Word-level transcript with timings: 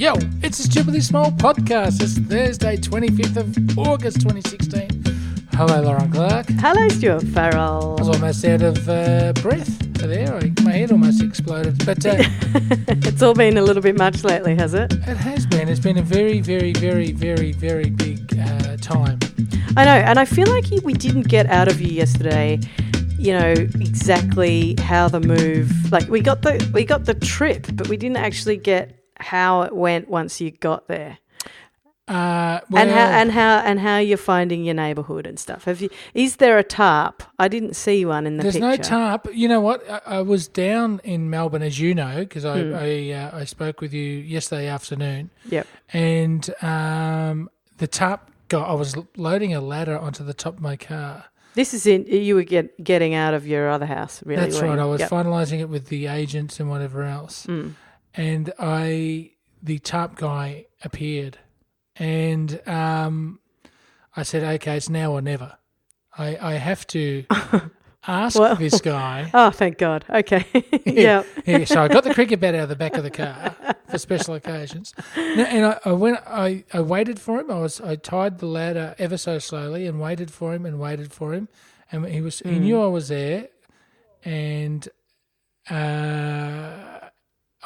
Yo, 0.00 0.14
it's 0.42 0.58
a 0.58 0.62
Stupidly 0.62 1.02
Small 1.02 1.30
podcast. 1.30 2.02
It's 2.02 2.16
Thursday, 2.16 2.78
25th 2.78 3.36
of 3.36 3.78
August 3.78 4.22
2016. 4.22 4.88
Hello, 5.52 5.82
Lauren 5.82 6.10
Clark. 6.10 6.46
Hello, 6.52 6.88
Stuart 6.88 7.22
Farrell. 7.24 7.96
I 7.98 8.04
was 8.04 8.08
almost 8.08 8.42
out 8.46 8.62
of 8.62 8.88
uh, 8.88 9.34
breath 9.42 9.78
there. 9.98 10.34
I, 10.34 10.54
my 10.62 10.72
head 10.72 10.90
almost 10.90 11.22
exploded. 11.22 11.84
But 11.84 12.06
uh, 12.06 12.14
it's 12.88 13.20
all 13.20 13.34
been 13.34 13.58
a 13.58 13.62
little 13.62 13.82
bit 13.82 13.98
much 13.98 14.24
lately, 14.24 14.56
has 14.56 14.72
it? 14.72 14.90
it 14.90 15.18
has 15.18 15.44
been. 15.44 15.68
It's 15.68 15.80
been 15.80 15.98
a 15.98 16.02
very, 16.02 16.40
very, 16.40 16.72
very, 16.72 17.12
very, 17.12 17.52
very 17.52 17.90
big 17.90 18.20
uh, 18.40 18.78
time. 18.78 19.18
I 19.76 19.84
know, 19.84 19.90
and 19.90 20.18
I 20.18 20.24
feel 20.24 20.48
like 20.48 20.64
we 20.82 20.94
didn't 20.94 21.28
get 21.28 21.44
out 21.50 21.68
of 21.68 21.78
you 21.78 21.88
yesterday. 21.88 22.58
You 23.18 23.34
know 23.34 23.52
exactly 23.52 24.76
how 24.80 25.08
the 25.08 25.20
move. 25.20 25.92
Like 25.92 26.08
we 26.08 26.22
got 26.22 26.40
the 26.40 26.70
we 26.72 26.86
got 26.86 27.04
the 27.04 27.12
trip, 27.12 27.66
but 27.74 27.88
we 27.88 27.98
didn't 27.98 28.16
actually 28.16 28.56
get 28.56 28.99
how 29.20 29.62
it 29.62 29.74
went 29.74 30.08
once 30.08 30.40
you 30.40 30.50
got 30.50 30.88
there, 30.88 31.18
Uh, 32.08 32.58
well, 32.70 32.82
and 32.82 32.90
how 32.90 33.06
and 33.20 33.30
how 33.30 33.58
and 33.60 33.78
how 33.80 33.98
you're 33.98 34.18
finding 34.18 34.64
your 34.64 34.74
neighbourhood 34.74 35.26
and 35.28 35.38
stuff. 35.38 35.64
Have 35.64 35.80
you? 35.80 35.88
Is 36.12 36.36
there 36.36 36.58
a 36.58 36.64
tarp? 36.64 37.22
I 37.38 37.46
didn't 37.46 37.74
see 37.76 38.04
one 38.04 38.26
in 38.26 38.36
the 38.36 38.42
There's 38.42 38.54
picture. 38.56 38.66
no 38.68 38.76
tarp. 38.76 39.28
You 39.32 39.46
know 39.46 39.60
what? 39.60 39.88
I, 39.88 40.00
I 40.18 40.22
was 40.22 40.48
down 40.48 41.00
in 41.04 41.30
Melbourne, 41.30 41.62
as 41.62 41.78
you 41.78 41.94
know, 41.94 42.16
because 42.20 42.44
I 42.44 42.62
Hmm. 42.62 42.74
I, 42.74 43.12
uh, 43.12 43.38
I 43.42 43.44
spoke 43.44 43.80
with 43.80 43.92
you 43.94 44.02
yesterday 44.02 44.66
afternoon, 44.66 45.30
Yep. 45.50 45.66
and 45.92 46.50
um, 46.62 47.48
the 47.78 47.86
tarp 47.86 48.28
got. 48.48 48.68
I 48.68 48.74
was 48.74 48.96
loading 49.16 49.54
a 49.54 49.60
ladder 49.60 49.96
onto 49.96 50.24
the 50.24 50.34
top 50.34 50.54
of 50.56 50.60
my 50.60 50.76
car. 50.76 51.26
This 51.54 51.74
is 51.74 51.86
in. 51.86 52.06
You 52.06 52.34
were 52.34 52.44
get, 52.44 52.82
getting 52.82 53.14
out 53.14 53.34
of 53.34 53.46
your 53.46 53.68
other 53.70 53.86
house, 53.86 54.20
really. 54.24 54.40
That's 54.42 54.60
right. 54.60 54.74
you? 54.74 54.80
I 54.80 54.84
was 54.84 55.00
Yep. 55.00 55.10
finalising 55.10 55.60
it 55.60 55.68
with 55.68 55.86
the 55.88 56.06
agents 56.06 56.58
and 56.60 56.68
whatever 56.70 57.04
else, 57.04 57.46
Mm. 57.46 57.74
And 58.14 58.52
I 58.58 59.32
the 59.62 59.78
tarp 59.78 60.16
guy 60.16 60.66
appeared, 60.82 61.38
and 61.96 62.60
um, 62.66 63.40
I 64.16 64.22
said, 64.22 64.42
"Okay, 64.54 64.76
it's 64.76 64.88
now 64.88 65.12
or 65.12 65.20
never. 65.22 65.56
I 66.16 66.36
I 66.40 66.52
have 66.54 66.86
to." 66.88 67.24
Ask 68.06 68.38
Well- 68.38 68.56
this 68.56 68.80
guy 68.80 69.30
Oh, 69.34 69.50
thank 69.50 69.76
God. 69.76 70.06
Okay. 70.08 70.46
yeah. 70.86 71.22
yeah, 71.44 71.64
so 71.66 71.82
I 71.82 71.88
got 71.88 72.02
the 72.02 72.14
cricket 72.14 72.40
bat 72.40 72.54
out 72.54 72.62
of 72.62 72.68
the 72.70 72.74
back 72.74 72.94
of 72.94 73.02
the 73.02 73.10
car 73.10 73.54
for 73.90 73.98
special 73.98 74.32
occasions. 74.34 74.94
And 75.16 75.66
I, 75.66 75.78
I 75.84 75.92
went. 75.92 76.18
I, 76.26 76.64
I 76.72 76.80
waited 76.80 77.20
for 77.20 77.38
him. 77.40 77.50
I 77.50 77.58
was. 77.58 77.78
I 77.78 77.96
tied 77.96 78.38
the 78.38 78.46
ladder 78.46 78.94
ever 78.98 79.18
so 79.18 79.38
slowly 79.38 79.86
and 79.86 80.00
waited 80.00 80.30
for 80.30 80.54
him 80.54 80.64
and 80.64 80.80
waited 80.80 81.12
for 81.12 81.34
him. 81.34 81.48
And 81.92 82.06
he 82.06 82.22
was. 82.22 82.38
He 82.38 82.58
knew 82.58 82.80
I 82.80 82.86
was 82.86 83.08
there, 83.08 83.48
and 84.24 84.88
uh, 85.68 86.99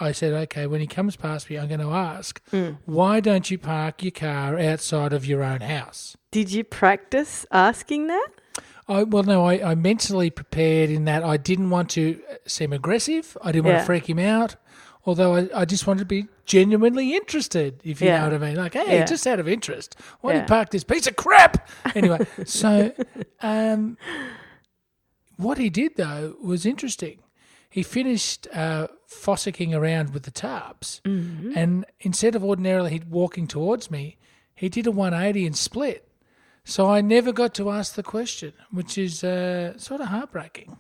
I 0.01 0.13
said, 0.13 0.33
"Okay, 0.33 0.67
when 0.67 0.81
he 0.81 0.87
comes 0.87 1.17
past 1.17 1.49
me, 1.49 1.57
I'm 1.59 1.69
going 1.69 1.81
to 1.81 1.93
ask, 1.93 2.41
why 2.85 3.21
don't 3.21 3.51
you 3.51 3.59
park 3.59 4.03
your 4.03 4.11
car 4.13 4.59
outside 4.59 5.13
of 5.13 5.25
your 5.27 5.43
own 5.43 5.61
house?" 5.61 6.17
Did 6.31 6.51
you 6.53 6.65
practice 6.65 7.47
asking 7.53 8.09
that? 8.09 8.29
I, 8.89 9.05
well, 9.05 9.23
no, 9.23 9.45
I, 9.47 9.71
I 9.71 9.75
mentally 9.75 10.31
prepared 10.31 10.91
in 10.91 11.05
that 11.07 11.23
I 11.25 11.37
didn't 11.37 11.71
want 11.71 11.91
to 11.91 12.21
seem 12.47 12.73
aggressive. 12.73 13.37
I 13.43 13.51
didn't 13.53 13.67
want 13.67 13.79
to 13.79 13.85
freak 13.85 14.09
him 14.09 14.19
out. 14.19 14.57
Although 15.07 15.35
I, 15.37 15.49
I 15.55 15.65
just 15.67 15.87
wanted 15.87 16.01
to 16.01 16.05
be 16.07 16.27
genuinely 16.47 17.15
interested, 17.15 17.81
if 17.85 18.01
you 18.01 18.09
Yeah. 18.09 18.19
know 18.19 18.25
what 18.25 18.43
I 18.43 18.47
mean. 18.47 18.57
Like, 18.57 18.73
hey, 18.75 18.99
Yeah. 18.99 19.05
just 19.05 19.27
out 19.27 19.39
of 19.39 19.47
interest, 19.49 19.97
why 20.23 20.33
do 20.33 20.37
Yeah. 20.39 20.43
you 20.43 20.49
park 20.49 20.71
this 20.71 20.83
piece 20.85 21.07
of 21.07 21.15
crap? 21.17 21.69
Anyway, 21.95 22.27
so 22.47 22.93
um, 23.43 23.97
what 25.37 25.59
he 25.59 25.71
did, 25.71 25.97
though, 25.97 26.37
was 26.43 26.65
interesting. 26.67 27.19
He 27.75 27.83
finished 27.83 28.47
uh, 28.55 28.87
fossicking 29.09 29.75
around 29.75 30.15
with 30.15 30.23
the 30.23 30.31
tarps, 30.31 31.01
Mm-hmm. 31.03 31.53
and 31.57 31.85
instead 32.01 32.37
of 32.37 32.45
ordinarily 32.45 32.91
he 32.93 33.03
walking 33.11 33.49
towards 33.49 33.91
me, 33.91 34.17
he 34.55 34.69
did 34.69 34.87
a 34.87 34.93
180 34.93 35.45
and 35.47 35.57
split. 35.57 36.07
So 36.65 36.89
I 36.89 37.01
never 37.01 37.33
got 37.33 37.53
to 37.55 37.71
ask 37.71 37.95
the 37.95 38.05
question, 38.05 38.53
which 38.71 38.97
is 38.97 39.25
uh, 39.25 39.77
sort 39.77 40.01
of 40.01 40.07
heartbreaking. 40.07 40.77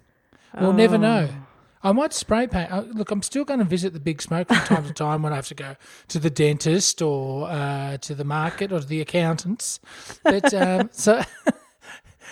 We'll 0.60 0.72
never 0.72 0.96
know. 0.96 1.28
Oh. 1.32 1.46
I 1.88 1.92
might 1.92 2.12
spray 2.14 2.46
paint. 2.46 2.70
uh, 2.72 2.84
Look, 2.94 3.10
I'm 3.10 3.22
still 3.22 3.44
going 3.44 3.58
to 3.58 3.64
visit 3.66 3.92
the 3.92 4.00
big 4.00 4.22
smoke 4.22 4.46
from 4.48 4.56
time 4.58 4.84
to 4.86 4.92
time 4.94 5.22
when 5.22 5.32
I 5.32 5.36
have 5.36 5.48
to 5.48 5.54
go 5.54 5.74
to 6.08 6.18
the 6.20 6.30
dentist 6.30 7.02
or 7.02 7.48
uh, 7.50 7.96
to 7.98 8.14
the 8.14 8.24
market 8.24 8.70
or 8.72 8.78
to 8.80 8.86
the 8.86 9.00
accountants. 9.00 9.80
But 10.22 10.54
um, 10.54 10.90
so, 10.92 11.22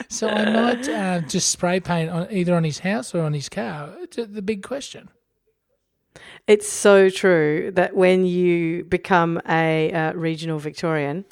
so 0.08 0.28
I 0.28 0.50
might 0.50 0.88
uh, 0.88 1.20
just 1.20 1.50
spray 1.50 1.80
paint 1.80 2.10
on 2.10 2.28
either 2.30 2.54
on 2.54 2.64
his 2.64 2.80
house 2.80 3.14
or 3.14 3.22
on 3.22 3.32
his 3.32 3.48
car. 3.48 3.94
It's 4.00 4.16
the 4.16 4.42
big 4.42 4.62
question. 4.62 5.08
It's 6.46 6.68
so 6.68 7.08
true 7.08 7.70
that 7.74 7.94
when 7.94 8.26
you 8.26 8.84
become 8.84 9.40
a 9.48 9.92
uh, 9.92 10.12
regional 10.12 10.58
Victorian, 10.58 11.24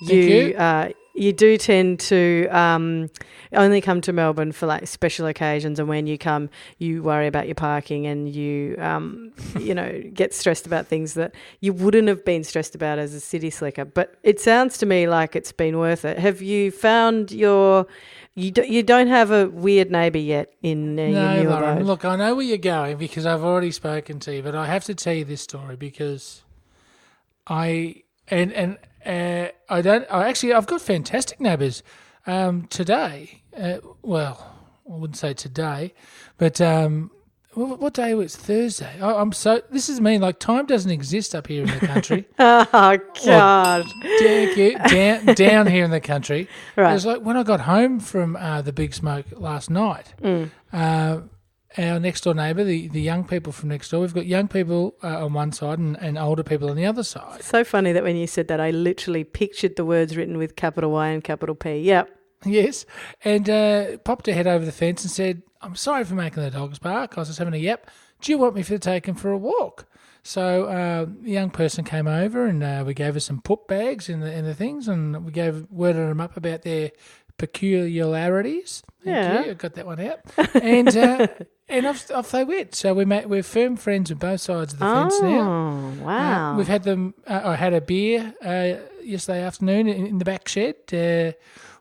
Thank 0.00 0.12
you 0.12 0.18
you. 0.18 0.56
Uh, 0.56 0.90
you 1.16 1.32
do 1.32 1.56
tend 1.56 2.00
to 2.00 2.46
um, 2.50 3.10
only 3.52 3.80
come 3.80 4.00
to 4.02 4.12
Melbourne 4.12 4.52
for 4.52 4.66
like 4.66 4.86
special 4.86 5.26
occasions, 5.26 5.78
and 5.78 5.88
when 5.88 6.06
you 6.06 6.18
come, 6.18 6.50
you 6.78 7.02
worry 7.02 7.26
about 7.26 7.46
your 7.46 7.54
parking 7.54 8.06
and 8.06 8.28
you 8.28 8.76
um, 8.78 9.32
you 9.58 9.74
know 9.74 10.02
get 10.12 10.34
stressed 10.34 10.66
about 10.66 10.86
things 10.86 11.14
that 11.14 11.34
you 11.60 11.72
wouldn't 11.72 12.08
have 12.08 12.24
been 12.24 12.44
stressed 12.44 12.74
about 12.74 12.98
as 12.98 13.14
a 13.14 13.20
city 13.20 13.50
slicker. 13.50 13.84
But 13.84 14.14
it 14.22 14.40
sounds 14.40 14.78
to 14.78 14.86
me 14.86 15.08
like 15.08 15.34
it's 15.36 15.52
been 15.52 15.78
worth 15.78 16.04
it. 16.04 16.18
Have 16.18 16.42
you 16.42 16.70
found 16.70 17.32
your 17.32 17.86
you 18.34 18.50
do, 18.50 18.62
you 18.66 18.82
don't 18.82 19.06
have 19.08 19.30
a 19.30 19.48
weird 19.48 19.90
neighbour 19.90 20.18
yet 20.18 20.52
in 20.62 20.98
uh, 20.98 21.02
your 21.02 21.12
No, 21.12 21.42
new 21.42 21.48
Lauren, 21.48 21.72
abode? 21.78 21.86
look, 21.86 22.04
I 22.04 22.16
know 22.16 22.34
where 22.34 22.44
you're 22.44 22.58
going 22.58 22.98
because 22.98 23.24
I've 23.24 23.42
already 23.42 23.70
spoken 23.70 24.20
to 24.20 24.34
you, 24.34 24.42
but 24.42 24.54
I 24.54 24.66
have 24.66 24.84
to 24.84 24.94
tell 24.94 25.14
you 25.14 25.24
this 25.24 25.40
story 25.40 25.76
because 25.76 26.42
I 27.46 28.02
and 28.28 28.52
and 28.52 28.78
uh, 29.06 29.48
I 29.68 29.82
don't. 29.82 30.06
I 30.10 30.28
actually 30.28 30.52
I've 30.52 30.66
got 30.66 30.80
fantastic 30.80 31.40
neighbours. 31.40 31.82
Um, 32.26 32.66
today, 32.66 33.42
uh, 33.56 33.78
well, 34.02 34.54
I 34.90 34.96
wouldn't 34.96 35.16
say 35.16 35.32
today, 35.32 35.94
but 36.38 36.60
um, 36.60 37.12
what, 37.54 37.78
what 37.78 37.94
day 37.94 38.14
was? 38.14 38.36
Thursday? 38.36 39.00
I, 39.00 39.14
I'm 39.14 39.32
so. 39.32 39.62
This 39.70 39.88
is 39.88 40.00
mean. 40.00 40.20
Like 40.20 40.38
time 40.38 40.66
doesn't 40.66 40.90
exist 40.90 41.34
up 41.34 41.46
here 41.46 41.62
in 41.62 41.70
the 41.70 41.86
country. 41.86 42.26
Oh 42.38 42.98
God! 43.24 43.86
You. 44.04 44.78
Down, 44.88 45.24
down 45.34 45.66
here 45.66 45.84
in 45.84 45.90
the 45.90 46.00
country. 46.00 46.48
Right. 46.76 46.90
It 46.90 46.94
was 46.94 47.06
like 47.06 47.22
when 47.22 47.36
I 47.36 47.42
got 47.42 47.60
home 47.60 48.00
from 48.00 48.36
uh, 48.36 48.60
the 48.60 48.72
big 48.72 48.92
smoke 48.92 49.26
last 49.32 49.70
night. 49.70 50.12
Mm. 50.22 50.50
Our 51.78 52.00
next 52.00 52.22
door 52.22 52.34
neighbour, 52.34 52.64
the, 52.64 52.88
the 52.88 53.00
young 53.00 53.24
people 53.24 53.52
from 53.52 53.68
next 53.68 53.90
door, 53.90 54.00
we've 54.00 54.14
got 54.14 54.26
young 54.26 54.48
people 54.48 54.96
uh, 55.02 55.24
on 55.24 55.34
one 55.34 55.52
side 55.52 55.78
and, 55.78 56.00
and 56.00 56.16
older 56.16 56.42
people 56.42 56.70
on 56.70 56.76
the 56.76 56.86
other 56.86 57.02
side. 57.02 57.42
So 57.42 57.64
funny 57.64 57.92
that 57.92 58.02
when 58.02 58.16
you 58.16 58.26
said 58.26 58.48
that, 58.48 58.60
I 58.60 58.70
literally 58.70 59.24
pictured 59.24 59.76
the 59.76 59.84
words 59.84 60.16
written 60.16 60.38
with 60.38 60.56
capital 60.56 60.90
Y 60.92 61.08
and 61.08 61.22
capital 61.22 61.54
P. 61.54 61.80
Yep. 61.80 62.10
Yes. 62.44 62.86
And 63.24 63.50
uh, 63.50 63.98
popped 63.98 64.26
her 64.26 64.32
head 64.32 64.46
over 64.46 64.64
the 64.64 64.72
fence 64.72 65.02
and 65.02 65.10
said, 65.10 65.42
I'm 65.60 65.74
sorry 65.74 66.04
for 66.04 66.14
making 66.14 66.42
the 66.42 66.50
dogs 66.50 66.78
bark. 66.78 67.16
I 67.16 67.20
was 67.20 67.28
just 67.28 67.38
having 67.38 67.54
a 67.54 67.58
yap. 67.58 67.90
Do 68.20 68.32
you 68.32 68.38
want 68.38 68.54
me 68.54 68.62
to 68.64 68.78
take 68.78 69.06
him 69.06 69.14
for 69.14 69.30
a 69.30 69.38
walk? 69.38 69.86
So 70.22 70.64
uh, 70.64 71.06
the 71.22 71.30
young 71.30 71.50
person 71.50 71.84
came 71.84 72.08
over 72.08 72.46
and 72.46 72.62
uh, 72.62 72.82
we 72.84 72.94
gave 72.94 73.14
her 73.14 73.20
some 73.20 73.40
put 73.40 73.68
bags 73.68 74.08
in 74.08 74.20
the 74.20 74.32
in 74.32 74.44
the 74.44 74.54
things 74.54 74.88
and 74.88 75.24
we 75.24 75.30
gave 75.30 75.66
worded 75.70 76.08
them 76.08 76.20
up 76.20 76.36
about 76.36 76.62
their 76.62 76.90
peculiarities. 77.38 78.82
Thank 79.04 79.14
Yeah. 79.16 79.44
you. 79.44 79.50
I 79.50 79.54
got 79.54 79.74
that 79.74 79.86
one 79.86 80.00
out. 80.00 80.20
And 80.54 80.96
uh, 80.96 81.26
and 81.68 81.86
off, 81.86 82.10
off 82.10 82.30
they 82.30 82.44
went. 82.44 82.74
So 82.74 82.94
we 82.94 83.04
made, 83.04 83.26
we're 83.26 83.42
firm 83.42 83.76
friends 83.76 84.10
on 84.10 84.18
both 84.18 84.40
sides 84.40 84.72
of 84.72 84.78
the 84.78 84.84
fence 84.84 85.20
now. 85.20 85.40
Oh, 86.00 86.04
wow. 86.04 86.52
Uh, 86.52 86.56
we've 86.56 86.68
had 86.68 86.82
them. 86.84 87.14
Uh, 87.26 87.40
I 87.44 87.56
had 87.56 87.74
a 87.74 87.80
beer 87.80 88.34
uh, 88.44 88.74
yesterday 89.02 89.42
afternoon 89.42 89.88
in, 89.88 90.06
in 90.06 90.18
the 90.18 90.24
back 90.24 90.48
shed 90.48 90.76
uh, 90.92 91.32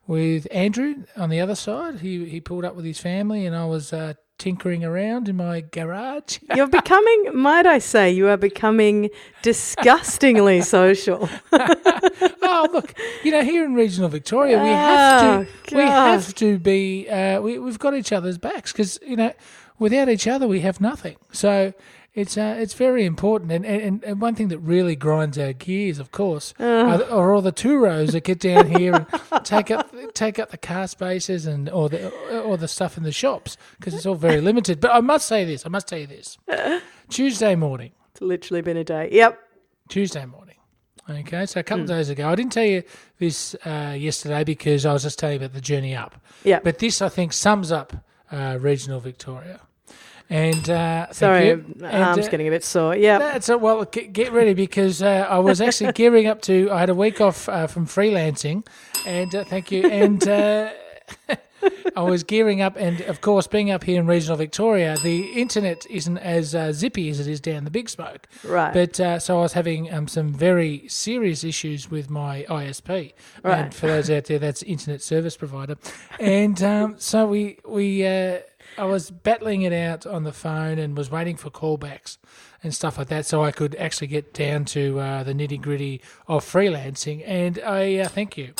with 0.07 0.47
Andrew 0.51 1.03
on 1.15 1.29
the 1.29 1.39
other 1.39 1.55
side. 1.55 1.99
He 1.99 2.25
he 2.25 2.41
pulled 2.41 2.65
up 2.65 2.75
with 2.75 2.85
his 2.85 2.99
family, 2.99 3.45
and 3.45 3.55
I 3.55 3.65
was 3.65 3.93
uh, 3.93 4.13
tinkering 4.37 4.83
around 4.83 5.29
in 5.29 5.37
my 5.37 5.61
garage. 5.61 6.39
You're 6.55 6.67
becoming, 6.67 7.31
might 7.33 7.65
I 7.65 7.79
say, 7.79 8.11
you 8.11 8.27
are 8.27 8.37
becoming 8.37 9.09
disgustingly 9.41 10.61
social. 10.77 11.29
oh 11.51 12.69
look, 12.71 12.93
you 13.23 13.31
know, 13.31 13.43
here 13.43 13.65
in 13.65 13.73
regional 13.75 14.09
Victoria, 14.09 14.61
we 14.61 14.69
have 14.69 15.23
Oh, 15.23 15.45
to 15.67 15.75
we 15.75 15.83
have 15.83 16.35
to 16.35 16.59
be 16.59 17.09
uh, 17.09 17.41
we 17.41 17.59
we've 17.59 17.79
got 17.79 17.93
each 17.93 18.11
other's 18.11 18.37
backs 18.37 18.71
because 18.71 18.99
you 19.05 19.15
know 19.15 19.33
without 19.79 20.09
each 20.09 20.27
other 20.27 20.47
we 20.47 20.61
have 20.61 20.81
nothing. 20.81 21.17
So. 21.31 21.73
It's 22.15 22.37
uh, 22.37 22.55
it's 22.57 22.73
very 22.73 23.03
important, 23.03 23.51
and, 23.51 23.65
and, 23.65 24.01
and 24.05 24.21
one 24.21 24.35
thing 24.35 24.47
that 24.47 24.59
really 24.59 24.95
grinds 24.95 25.37
our 25.37 25.51
gears, 25.51 25.99
of 25.99 26.11
course, 26.13 26.53
are, 26.59 26.97
the- 26.97 27.11
are 27.11 27.33
all 27.33 27.41
the 27.41 27.51
two 27.51 27.77
rows 27.77 28.13
that 28.13 28.23
get 28.23 28.39
down 28.39 28.67
here 28.71 28.93
and 28.95 29.05
take 29.45 29.69
up 29.69 29.93
take 30.13 30.39
up 30.39 30.49
the 30.49 30.57
car 30.57 30.87
spaces 30.87 31.45
and 31.45 31.69
or 31.69 31.89
the 31.89 32.09
or 32.41 32.55
the 32.55 32.69
stuff 32.69 32.95
in 32.97 33.03
the 33.03 33.11
shops 33.11 33.57
because 33.77 33.93
it's 33.93 34.05
all 34.05 34.15
very 34.15 34.39
limited. 34.39 34.79
But 34.79 34.91
I 34.95 35.01
must 35.01 35.27
say 35.27 35.43
this, 35.43 35.65
I 35.65 35.69
must 35.69 35.89
tell 35.89 35.99
you 35.99 36.07
this: 36.07 36.37
Tuesday 37.09 37.53
morning, 37.55 37.91
It's 38.11 38.21
literally 38.21 38.61
been 38.61 38.77
a 38.77 38.85
day. 38.85 39.09
Yep. 39.11 39.37
Tuesday 39.89 40.25
morning. 40.25 40.55
Okay, 41.09 41.45
so 41.45 41.59
a 41.59 41.63
couple 41.63 41.83
of 41.83 41.89
days 41.89 42.09
ago, 42.09 42.29
I 42.29 42.35
didn't 42.35 42.53
tell 42.53 42.63
you 42.63 42.81
this 43.19 43.55
uh, 43.65 43.93
yesterday 43.95 44.43
because 44.43 44.85
I 44.87 44.93
was 44.93 45.03
just 45.03 45.19
telling 45.19 45.33
you 45.39 45.45
about 45.45 45.53
the 45.53 45.61
journey 45.61 45.95
up. 45.95 46.15
Yeah. 46.43 46.59
But 46.63 46.79
this, 46.79 46.99
I 47.01 47.09
think, 47.09 47.31
sums 47.33 47.71
up 47.71 47.93
uh, 48.31 48.57
regional 48.59 48.99
Victoria. 49.01 49.59
And 50.29 50.69
uh, 50.69 51.11
Sorry. 51.11 51.51
And, 51.51 51.83
arm's 51.83 52.27
uh, 52.27 52.31
getting 52.31 52.47
a 52.47 52.51
bit 52.51 52.63
sore. 52.63 52.95
Yeah. 52.95 53.19
That's 53.19 53.49
a, 53.49 53.57
well. 53.57 53.85
Get, 53.85 54.11
get 54.13 54.31
ready 54.31 54.53
because 54.53 55.01
uh, 55.01 55.27
I 55.29 55.39
was 55.39 55.61
actually 55.61 55.91
gearing 55.93 56.27
up 56.27 56.41
to. 56.43 56.69
I 56.71 56.79
had 56.79 56.89
a 56.89 56.95
week 56.95 57.21
off 57.21 57.47
uh, 57.47 57.67
from 57.67 57.85
freelancing, 57.85 58.65
and 59.05 59.33
uh, 59.35 59.43
thank 59.43 59.71
you. 59.71 59.87
And 59.87 60.27
uh, 60.27 60.71
I 61.95 62.01
was 62.01 62.23
gearing 62.23 62.61
up, 62.61 62.75
and 62.75 63.01
of 63.01 63.21
course, 63.21 63.47
being 63.47 63.71
up 63.71 63.83
here 63.83 63.99
in 63.99 64.07
regional 64.07 64.37
Victoria, 64.37 64.97
the 64.97 65.25
internet 65.33 65.85
isn't 65.89 66.17
as 66.17 66.55
uh, 66.55 66.71
zippy 66.71 67.09
as 67.09 67.19
it 67.19 67.27
is 67.27 67.39
down 67.39 67.63
the 67.63 67.71
Big 67.71 67.89
Smoke. 67.89 68.27
Right. 68.43 68.73
But 68.73 68.99
uh, 68.99 69.19
so 69.19 69.37
I 69.37 69.41
was 69.41 69.53
having 69.53 69.93
um, 69.93 70.07
some 70.07 70.33
very 70.33 70.87
serious 70.87 71.43
issues 71.43 71.89
with 71.89 72.09
my 72.09 72.45
ISP. 72.49 73.13
Right. 73.43 73.59
And 73.59 73.73
for 73.73 73.87
those 73.87 74.09
out 74.09 74.25
there, 74.25 74.39
that's 74.39 74.63
Internet 74.63 75.01
Service 75.01 75.37
Provider. 75.37 75.77
And 76.19 76.61
um, 76.63 76.95
so 76.97 77.27
we 77.27 77.59
we 77.65 78.05
uh, 78.05 78.39
I 78.77 78.85
was 78.85 79.11
battling 79.11 79.61
it 79.63 79.73
out 79.73 80.05
on 80.05 80.23
the 80.23 80.31
phone 80.33 80.79
and 80.79 80.97
was 80.97 81.09
waiting 81.09 81.35
for 81.37 81.49
callbacks 81.49 82.17
and 82.63 82.73
stuff 82.73 82.97
like 82.97 83.07
that, 83.07 83.25
so 83.25 83.43
I 83.43 83.51
could 83.51 83.75
actually 83.75 84.07
get 84.07 84.33
down 84.33 84.65
to 84.65 84.99
uh, 84.99 85.23
the 85.23 85.33
nitty 85.33 85.61
gritty 85.61 86.01
of 86.27 86.43
freelancing. 86.43 87.23
And 87.25 87.59
I 87.65 87.97
uh, 87.97 88.07
thank 88.09 88.37
you. 88.37 88.53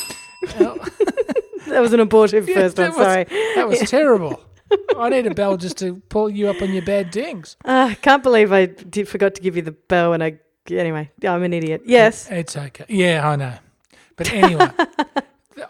Uh, 0.44 0.76
that 1.68 1.80
was 1.82 1.94
an 1.94 2.00
abortive 2.00 2.48
yeah, 2.50 2.56
first 2.56 2.78
one. 2.78 2.88
was- 2.90 2.96
Sorry. 2.98 3.24
that 3.56 3.68
was 3.68 3.80
terrible. 3.90 4.42
I 4.98 5.10
need 5.10 5.28
a 5.28 5.34
bell 5.34 5.58
just 5.58 5.78
to 5.80 5.96
pull 6.10 6.30
you 6.30 6.48
up 6.50 6.62
on 6.62 6.72
your 6.74 6.84
bad 6.84 7.12
dings. 7.12 7.56
Uh, 7.66 7.90
I 7.92 7.94
can't 7.96 8.24
believe 8.24 8.52
I 8.52 8.66
did, 8.66 9.08
forgot 9.08 9.36
to 9.36 9.42
give 9.42 9.56
you 9.56 9.62
the 9.62 9.72
bell 9.72 10.14
and 10.14 10.24
I. 10.24 10.40
Anyway, 10.70 11.12
I'm 11.24 11.44
an 11.44 11.54
idiot. 11.54 11.84
Yes. 11.86 12.28
It's 12.32 12.58
okay. 12.58 12.86
Yeah, 12.90 13.28
I 13.30 13.36
know. 13.36 13.54
But 14.16 14.34
anyway, 14.34 14.70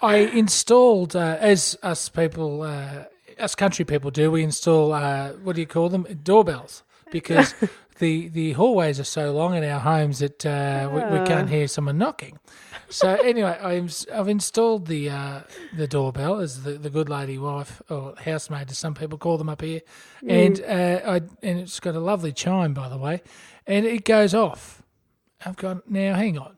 I 0.01 0.15
installed, 0.17 1.15
uh, 1.17 1.35
as 1.39 1.77
us 1.83 2.07
people, 2.07 2.61
uh, 2.61 3.03
us 3.39 3.55
country 3.55 3.85
people 3.85 4.11
do, 4.11 4.31
we 4.31 4.43
install, 4.43 4.93
uh, 4.93 5.31
what 5.31 5.55
do 5.55 5.61
you 5.61 5.67
call 5.67 5.89
them? 5.89 6.03
Doorbells. 6.23 6.83
Because 7.11 7.53
the, 7.99 8.29
the 8.29 8.53
hallways 8.53 8.99
are 8.99 9.05
so 9.05 9.31
long 9.31 9.55
in 9.55 9.63
our 9.63 9.79
homes 9.79 10.19
that 10.19 10.43
uh, 10.45 10.89
we, 10.91 11.19
we 11.19 11.25
can't 11.25 11.47
hear 11.47 11.67
someone 11.67 11.99
knocking. 11.99 12.39
So 12.89 13.13
anyway, 13.23 13.57
I'm, 13.61 13.89
I've 14.13 14.27
installed 14.27 14.87
the 14.87 15.09
uh, 15.09 15.41
the 15.75 15.87
doorbell 15.87 16.39
as 16.39 16.63
the, 16.63 16.73
the 16.73 16.89
good 16.89 17.09
lady 17.09 17.37
wife 17.37 17.81
or 17.89 18.15
housemaid, 18.17 18.69
as 18.71 18.77
some 18.77 18.95
people 18.95 19.17
call 19.17 19.37
them 19.37 19.49
up 19.49 19.61
here, 19.61 19.81
and 20.27 20.61
uh, 20.61 21.01
I 21.05 21.15
and 21.43 21.59
it's 21.59 21.79
got 21.79 21.95
a 21.95 21.99
lovely 21.99 22.31
chime 22.31 22.73
by 22.73 22.89
the 22.89 22.97
way, 22.97 23.21
and 23.65 23.85
it 23.85 24.03
goes 24.03 24.33
off. 24.33 24.81
I've 25.45 25.55
gone 25.57 25.81
now. 25.87 26.15
Hang 26.15 26.37
on, 26.37 26.57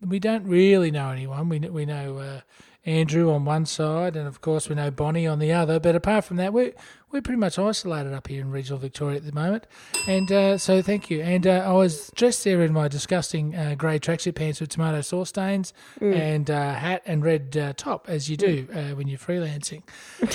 we 0.00 0.18
don't 0.18 0.44
really 0.44 0.90
know 0.90 1.10
anyone. 1.10 1.48
We 1.48 1.58
we 1.60 1.86
know 1.86 2.18
uh, 2.18 2.40
Andrew 2.86 3.30
on 3.32 3.44
one 3.44 3.66
side, 3.66 4.16
and 4.16 4.26
of 4.26 4.40
course 4.40 4.68
we 4.68 4.76
know 4.76 4.90
Bonnie 4.90 5.26
on 5.26 5.38
the 5.40 5.52
other. 5.52 5.78
But 5.80 5.94
apart 5.96 6.24
from 6.24 6.36
that, 6.38 6.52
we're 6.52 6.72
we're 7.10 7.20
pretty 7.20 7.38
much 7.38 7.58
isolated 7.58 8.12
up 8.12 8.28
here 8.28 8.40
in 8.40 8.50
regional 8.50 8.78
Victoria 8.78 9.16
at 9.16 9.24
the 9.26 9.32
moment. 9.32 9.66
And 10.08 10.30
uh, 10.30 10.58
so 10.58 10.82
thank 10.82 11.08
you. 11.10 11.20
And 11.22 11.46
uh, 11.46 11.64
I 11.66 11.72
was 11.72 12.10
dressed 12.14 12.44
there 12.44 12.62
in 12.62 12.72
my 12.72 12.88
disgusting 12.88 13.54
uh, 13.54 13.74
grey 13.76 13.98
tracksuit 13.98 14.34
pants 14.34 14.60
with 14.60 14.70
tomato 14.70 15.00
sauce 15.02 15.28
stains 15.28 15.72
and 16.00 16.50
uh, 16.50 16.74
hat 16.74 17.02
and 17.06 17.24
red 17.24 17.56
uh, 17.56 17.72
top, 17.76 18.08
as 18.08 18.28
you 18.28 18.36
do 18.36 18.66
uh, 18.72 18.94
when 18.96 19.08
you're 19.08 19.18
freelancing. 19.18 19.82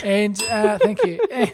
And 0.03 0.41
uh, 0.43 0.77
thank 0.79 1.03
you. 1.03 1.19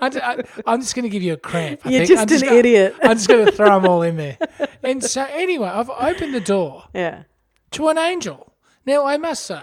And 0.00 0.16
I, 0.22 0.44
am 0.66 0.80
just 0.80 0.94
going 0.94 1.02
to 1.02 1.08
give 1.08 1.22
you 1.22 1.32
a 1.32 1.36
cramp. 1.36 1.80
I 1.84 1.90
You're 1.90 2.06
think. 2.06 2.20
I'm 2.20 2.26
just 2.28 2.42
an 2.42 2.48
gonna- 2.48 2.60
idiot. 2.60 2.94
I'm 3.02 3.16
just 3.16 3.28
going 3.28 3.46
to 3.46 3.52
throw 3.52 3.80
them 3.80 3.90
all 3.90 4.02
in 4.02 4.16
there. 4.16 4.38
And 4.82 5.02
so 5.04 5.26
anyway, 5.30 5.68
I've 5.68 5.90
opened 5.90 6.32
the 6.32 6.40
door 6.40 6.84
Yeah. 6.94 7.24
to 7.72 7.88
an 7.88 7.98
angel. 7.98 8.52
Now, 8.86 9.04
I 9.04 9.18
must 9.18 9.44
say, 9.44 9.62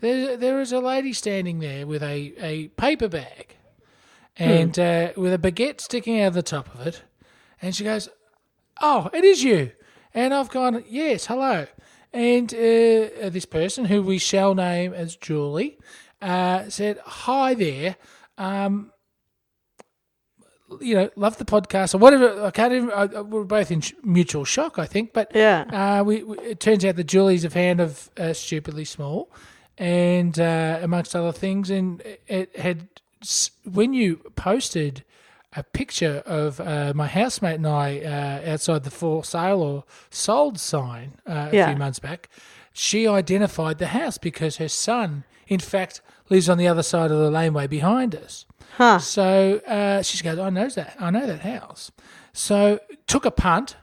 there, 0.00 0.36
there 0.36 0.60
is 0.60 0.72
a 0.72 0.80
lady 0.80 1.12
standing 1.12 1.58
there 1.60 1.86
with 1.86 2.02
a, 2.02 2.32
a 2.38 2.68
paper 2.68 3.08
bag 3.08 3.56
and 4.36 4.78
uh, 4.78 5.12
with 5.16 5.32
a 5.32 5.38
baguette 5.38 5.80
sticking 5.80 6.20
out 6.20 6.28
of 6.28 6.34
the 6.34 6.42
top 6.42 6.72
of 6.74 6.86
it. 6.86 7.02
And 7.62 7.74
she 7.74 7.84
goes, 7.84 8.08
Oh, 8.80 9.08
it 9.14 9.24
is 9.24 9.42
you. 9.42 9.72
And 10.12 10.34
I've 10.34 10.50
gone, 10.50 10.84
Yes, 10.88 11.26
hello. 11.26 11.66
And 12.12 12.52
uh, 12.54 13.28
this 13.30 13.46
person, 13.46 13.86
who 13.86 14.02
we 14.02 14.18
shall 14.18 14.54
name 14.54 14.92
as 14.94 15.16
Julie, 15.16 15.78
uh, 16.22 16.68
said, 16.68 16.98
Hi 17.04 17.54
there. 17.54 17.96
Um, 18.38 18.92
you 20.80 20.94
know, 20.94 21.10
love 21.16 21.38
the 21.38 21.44
podcast 21.44 21.94
or 21.94 21.98
whatever. 21.98 22.44
I 22.44 22.50
can't 22.50 22.72
even. 22.72 22.90
I, 22.90 23.02
I- 23.02 23.20
we're 23.20 23.44
both 23.44 23.70
in 23.70 23.80
sh- 23.80 23.92
mutual 24.02 24.44
shock, 24.44 24.78
I 24.78 24.86
think. 24.86 25.12
But 25.12 25.30
Yeah. 25.34 25.98
uh, 26.00 26.04
we, 26.04 26.22
we, 26.24 26.38
it 26.38 26.60
turns 26.60 26.84
out 26.84 26.96
that 26.96 27.04
Julie's 27.04 27.44
a 27.44 27.50
fan 27.50 27.78
of 27.80 28.10
uh, 28.18 28.32
Stupidly 28.32 28.84
Small, 28.84 29.30
and 29.78 30.38
uh, 30.38 30.78
amongst 30.82 31.14
other 31.14 31.32
things, 31.32 31.70
and 31.70 32.02
it, 32.26 32.56
had 32.56 32.88
when 33.64 33.92
you 33.92 34.16
posted 34.36 35.04
a 35.54 35.62
picture 35.62 36.22
of 36.26 36.60
uh, 36.60 36.92
my 36.94 37.06
housemate 37.06 37.56
and 37.56 37.66
I 37.66 38.00
uh, 38.00 38.52
outside 38.52 38.84
the 38.84 38.90
for 38.90 39.24
sale 39.24 39.62
or 39.62 39.84
sold 40.10 40.58
sign 40.60 41.14
uh, 41.26 41.48
a 41.50 41.56
Yeah. 41.56 41.68
few 41.68 41.76
months 41.76 41.98
back. 41.98 42.28
She 42.72 43.06
identified 43.08 43.78
the 43.78 43.86
house 43.88 44.18
because 44.18 44.58
her 44.58 44.68
son, 44.68 45.24
in 45.48 45.60
fact, 45.60 46.02
lives 46.28 46.48
on 46.50 46.58
the 46.58 46.68
other 46.68 46.82
side 46.82 47.10
of 47.10 47.18
the 47.18 47.30
laneway 47.30 47.66
behind 47.66 48.14
us. 48.14 48.44
Huh. 48.76 48.98
So 48.98 49.62
uh, 49.66 50.02
she 50.02 50.22
goes, 50.22 50.38
I 50.38 50.50
know 50.50 50.68
that. 50.68 50.96
I 51.00 51.10
know 51.10 51.26
that 51.26 51.40
house. 51.40 51.90
So 52.34 52.78
took 53.06 53.24
a 53.24 53.30
punt, 53.30 53.76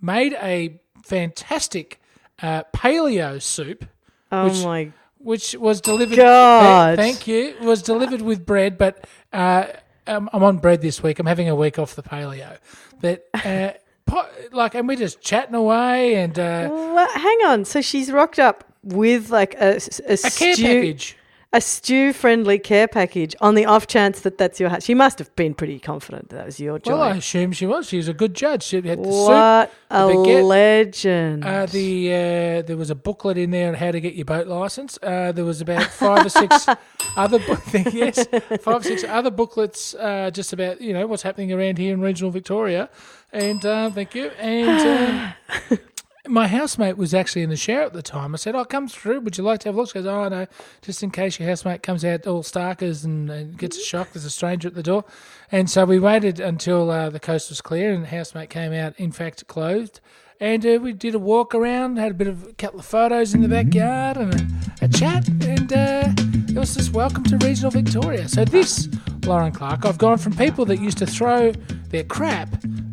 made 0.00 0.32
a 0.42 0.80
fantastic 1.04 2.00
uh, 2.42 2.64
paleo 2.74 3.40
soup, 3.40 3.84
Oh 4.32 4.52
my. 4.64 4.92
Which 5.20 5.54
was 5.54 5.80
delivered. 5.80 6.16
God. 6.16 6.96
Thank 6.96 7.26
you. 7.26 7.54
Was 7.62 7.82
delivered 7.82 8.22
with 8.22 8.44
bread, 8.44 8.76
but 8.78 9.06
uh, 9.32 9.66
um, 10.06 10.28
I'm 10.32 10.42
on 10.42 10.58
bread 10.58 10.80
this 10.82 11.02
week. 11.02 11.18
I'm 11.18 11.26
having 11.26 11.48
a 11.48 11.54
week 11.54 11.78
off 11.78 11.94
the 11.94 12.02
paleo, 12.02 12.58
but. 13.00 13.28
Uh, 13.34 13.72
po- 14.06 14.28
like, 14.52 14.74
and 14.74 14.88
we're 14.88 14.96
just 14.96 15.20
chatting 15.20 15.54
away, 15.54 16.16
and 16.16 16.38
uh, 16.38 16.68
Well, 16.70 17.08
hang 17.14 17.38
on. 17.46 17.64
So 17.64 17.80
she's 17.80 18.10
rocked 18.10 18.38
up 18.38 18.64
with 18.82 19.30
like 19.30 19.54
a, 19.54 19.80
a, 20.08 20.12
a 20.14 20.16
care 20.16 20.54
stew, 20.54 20.62
package. 20.64 21.16
A 21.52 21.60
stew 21.60 22.12
friendly 22.12 22.60
care 22.60 22.86
package 22.86 23.34
on 23.40 23.56
the 23.56 23.64
off 23.64 23.88
chance 23.88 24.20
that 24.20 24.38
that's 24.38 24.60
your 24.60 24.68
house. 24.68 24.84
She 24.84 24.94
must 24.94 25.18
have 25.18 25.34
been 25.34 25.52
pretty 25.52 25.80
confident 25.80 26.28
that, 26.28 26.36
that 26.36 26.46
was 26.46 26.60
your 26.60 26.78
job. 26.78 26.98
Well, 26.98 27.02
I 27.02 27.16
assume 27.16 27.50
she 27.52 27.66
was. 27.66 27.88
She 27.88 27.96
was 27.96 28.06
a 28.06 28.14
good 28.14 28.34
judge. 28.34 28.62
She 28.62 28.76
had 28.76 28.84
the 28.84 29.04
soup. 29.04 29.28
what 29.28 29.72
a 29.90 29.96
baguette, 30.06 30.46
legend. 30.46 31.44
Uh, 31.44 31.66
the 31.66 32.08
uh, 32.08 32.62
there 32.62 32.76
was 32.76 32.90
a 32.90 32.94
booklet 32.94 33.36
in 33.36 33.50
there 33.50 33.68
on 33.68 33.74
how 33.74 33.90
to 33.90 34.00
get 34.00 34.14
your 34.14 34.26
boat 34.26 34.46
license. 34.46 34.96
Uh, 35.02 35.32
there 35.32 35.44
was 35.44 35.60
about 35.60 35.82
five 35.84 36.24
or 36.24 36.28
six 36.28 36.66
other 37.16 37.40
bu- 37.40 37.56
yes, 37.90 38.26
five 38.60 38.66
or 38.80 38.82
six 38.82 39.02
other 39.02 39.30
booklets 39.30 39.94
uh, 39.94 40.30
just 40.30 40.52
about 40.52 40.80
you 40.80 40.92
know 40.92 41.06
what's 41.08 41.22
happening 41.22 41.52
around 41.52 41.78
here 41.78 41.92
in 41.92 42.00
regional 42.00 42.30
Victoria. 42.30 42.88
And 43.32 43.64
uh, 43.64 43.90
thank 43.90 44.14
you. 44.14 44.26
And 44.38 45.34
um, 45.70 45.78
my 46.28 46.46
housemate 46.46 46.96
was 46.96 47.14
actually 47.14 47.42
in 47.42 47.50
the 47.50 47.56
shower 47.56 47.82
at 47.82 47.92
the 47.92 48.02
time. 48.02 48.34
I 48.34 48.36
said, 48.36 48.54
"Oh, 48.54 48.64
come 48.64 48.88
through. 48.88 49.20
Would 49.20 49.38
you 49.38 49.44
like 49.44 49.60
to 49.60 49.68
have 49.68 49.74
a 49.74 49.78
look?" 49.78 49.88
She 49.88 49.94
goes, 49.94 50.06
"Oh 50.06 50.28
no, 50.28 50.46
just 50.82 51.02
in 51.02 51.10
case 51.10 51.38
your 51.38 51.48
housemate 51.48 51.82
comes 51.82 52.04
out 52.04 52.26
all 52.26 52.42
starkers 52.42 53.04
and, 53.04 53.30
and 53.30 53.56
gets 53.56 53.78
a 53.78 53.82
shock. 53.82 54.12
There's 54.12 54.24
a 54.24 54.30
stranger 54.30 54.68
at 54.68 54.74
the 54.74 54.82
door." 54.82 55.04
And 55.50 55.70
so 55.70 55.84
we 55.84 55.98
waited 55.98 56.38
until 56.38 56.90
uh, 56.90 57.10
the 57.10 57.20
coast 57.20 57.48
was 57.48 57.60
clear, 57.60 57.92
and 57.92 58.04
the 58.04 58.08
housemate 58.08 58.50
came 58.50 58.72
out, 58.72 58.98
in 58.98 59.12
fact, 59.12 59.46
clothed. 59.46 60.00
And 60.42 60.64
uh, 60.64 60.78
we 60.80 60.92
did 60.94 61.14
a 61.14 61.18
walk 61.18 61.54
around, 61.54 61.98
had 61.98 62.12
a 62.12 62.14
bit 62.14 62.26
of 62.26 62.44
a 62.46 62.52
couple 62.54 62.80
of 62.80 62.86
photos 62.86 63.34
in 63.34 63.42
the 63.42 63.48
backyard, 63.48 64.16
and 64.16 64.34
a, 64.34 64.84
a 64.84 64.88
chat. 64.88 65.26
And 65.28 65.72
uh, 65.72 66.12
it 66.48 66.56
was 66.56 66.74
just 66.74 66.92
welcome 66.92 67.24
to 67.24 67.38
regional 67.38 67.70
Victoria. 67.70 68.28
So 68.28 68.44
this, 68.44 68.88
Lauren 69.24 69.52
Clark, 69.52 69.86
I've 69.86 69.98
gone 69.98 70.18
from 70.18 70.34
people 70.36 70.64
that 70.66 70.80
used 70.80 70.98
to 70.98 71.06
throw 71.06 71.52
their 71.88 72.04
crap 72.04 72.48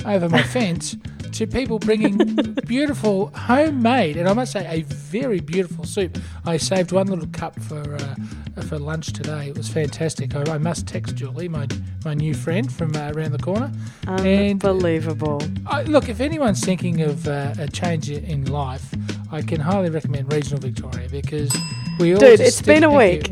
over 0.06 0.30
my 0.30 0.44
fence 0.44 0.96
to 1.38 1.46
people 1.46 1.78
bringing 1.78 2.18
beautiful 2.66 3.28
homemade, 3.36 4.18
and 4.18 4.28
I 4.28 4.34
must 4.34 4.54
say, 4.54 4.66
a 4.68 4.82
very 4.84 5.40
beautiful 5.40 5.84
soup. 5.84 6.18
I 6.46 6.58
saved 6.58 6.92
one 6.92 7.06
little 7.08 7.28
cup 7.28 7.60
for 7.62 7.96
uh, 7.96 8.62
for 8.64 8.80
lunch 8.80 9.14
today. 9.14 9.50
It 9.50 9.58
was 9.58 9.70
fantastic. 9.70 10.36
I, 10.36 10.42
I 10.54 10.58
must 10.58 10.88
text 10.88 11.16
Julie, 11.16 11.48
my 11.48 11.68
my 12.04 12.16
new 12.16 12.34
friend 12.34 12.74
from 12.74 12.96
uh, 12.96 13.12
around 13.12 13.34
the 13.34 13.38
corner. 13.38 13.72
And 14.08 14.64
Unbelievable. 14.64 15.44
I, 15.68 15.84
look, 15.84 16.10
if 16.10 16.22
anyone's 16.22 16.62
thinking 16.66 17.02
of 17.02 17.28
uh, 17.28 17.54
a 17.60 17.68
change 17.68 18.10
in 18.10 18.46
life, 18.46 18.92
I 19.32 19.44
can 19.44 19.62
highly 19.62 19.92
recommend 19.92 20.34
regional 20.34 20.60
Victoria 20.60 21.08
because 21.08 21.56
we 22.00 22.14
all. 22.16 22.20
Dude, 22.20 22.40
it's 22.40 22.64
been 22.64 22.84
a 22.84 22.92
week. 22.92 23.30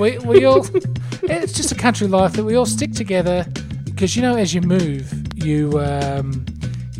We 0.00 0.18
we 0.18 0.44
all. 0.46 0.66
it's 1.22 1.52
just 1.52 1.70
a 1.70 1.76
country 1.76 2.08
life 2.08 2.32
that 2.32 2.44
we 2.44 2.56
all 2.56 2.66
stick 2.66 2.92
together 2.92 3.46
because 3.84 4.16
you 4.16 4.22
know 4.22 4.34
as 4.34 4.52
you 4.52 4.62
move 4.62 5.12
you. 5.36 5.78
Um, 5.78 6.44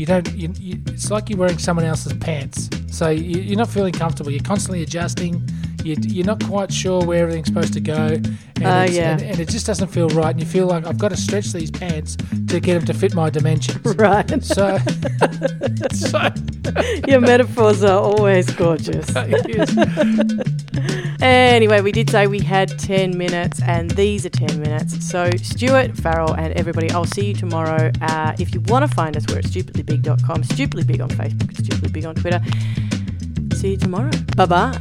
you 0.00 0.06
don't. 0.06 0.34
You, 0.34 0.50
you, 0.58 0.80
it's 0.86 1.10
like 1.10 1.28
you're 1.28 1.38
wearing 1.38 1.58
someone 1.58 1.84
else's 1.84 2.14
pants, 2.14 2.70
so 2.90 3.10
you, 3.10 3.38
you're 3.42 3.58
not 3.58 3.68
feeling 3.68 3.92
comfortable. 3.92 4.30
You're 4.30 4.42
constantly 4.42 4.82
adjusting. 4.82 5.46
You, 5.84 5.96
you're 6.00 6.26
not 6.26 6.42
quite 6.44 6.72
sure 6.72 7.04
where 7.04 7.22
everything's 7.22 7.48
supposed 7.48 7.72
to 7.74 7.80
go, 7.80 7.94
and, 7.94 8.26
it's- 8.26 8.92
yeah. 8.94 9.12
and, 9.12 9.22
and 9.22 9.40
it 9.40 9.48
just 9.48 9.66
doesn't 9.66 9.88
feel 9.88 10.08
right. 10.10 10.30
And 10.30 10.40
you 10.40 10.46
feel 10.46 10.66
like 10.66 10.86
I've 10.86 10.98
got 10.98 11.08
to 11.10 11.16
stretch 11.16 11.52
these 11.52 11.70
pants 11.70 12.16
to 12.48 12.60
get 12.60 12.74
them 12.74 12.84
to 12.86 12.94
fit 12.94 13.14
my 13.14 13.30
dimensions. 13.30 13.78
Right. 13.96 14.42
So, 14.42 14.78
so 15.92 16.28
Your 17.06 17.20
metaphors 17.20 17.82
are 17.84 18.00
always 18.00 18.50
gorgeous. 18.50 19.10
Anyway, 21.22 21.82
we 21.82 21.92
did 21.92 22.08
say 22.08 22.26
we 22.26 22.38
had 22.40 22.78
10 22.78 23.16
minutes, 23.18 23.60
and 23.62 23.90
these 23.90 24.24
are 24.24 24.30
10 24.30 24.58
minutes. 24.60 25.06
So, 25.06 25.30
Stuart, 25.42 25.94
Farrell, 25.96 26.32
and 26.34 26.54
everybody, 26.54 26.90
I'll 26.92 27.04
see 27.04 27.26
you 27.26 27.34
tomorrow. 27.34 27.90
Uh, 28.00 28.34
if 28.38 28.54
you 28.54 28.60
want 28.62 28.88
to 28.88 28.94
find 28.94 29.14
us, 29.18 29.26
we're 29.28 29.38
at 29.38 29.44
stupidlybig.com, 29.44 30.44
stupidly 30.44 30.84
big 30.84 31.02
on 31.02 31.10
Facebook, 31.10 31.54
stupidly 31.58 31.90
big 31.90 32.06
on 32.06 32.14
Twitter. 32.14 32.40
See 33.54 33.72
you 33.72 33.76
tomorrow. 33.76 34.10
Bye 34.34 34.46
bye. 34.46 34.80